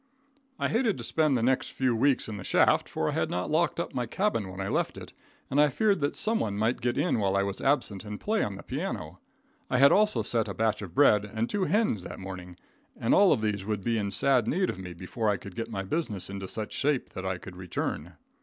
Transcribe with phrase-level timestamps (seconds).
[0.57, 3.51] I hated to spend the next few weeks in the shaft, for I had not
[3.51, 5.13] locked up my cabin when I left it,
[5.47, 8.55] and I feared that someone might get in while I was absent and play on
[8.55, 9.19] the piano.
[9.69, 12.57] I had also set a batch of bread and two hens that morning,
[12.99, 15.69] and all of these would be in sad knead of me before I could get
[15.69, 18.13] my business into such shape that I could return.